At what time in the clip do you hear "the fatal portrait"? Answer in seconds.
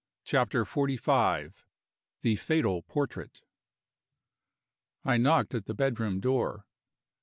2.21-3.43